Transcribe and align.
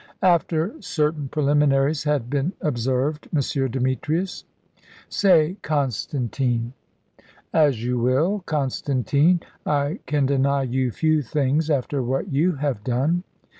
"After 0.23 0.73
certain 0.81 1.27
preliminaries 1.27 2.05
had 2.05 2.27
been 2.27 2.53
observed, 2.59 3.29
M. 3.35 3.69
Demetrius." 3.69 4.45
"Say, 5.09 5.57
Constantine." 5.61 6.73
"As 7.53 7.83
you 7.83 7.99
will, 7.99 8.39
Constantine. 8.47 9.41
I 9.63 9.99
can 10.07 10.25
deny 10.25 10.63
you 10.63 10.89
few 10.89 11.21
things, 11.21 11.69
after 11.69 12.01
what 12.01 12.33
you 12.33 12.53
have 12.53 12.83
done." 12.83 13.23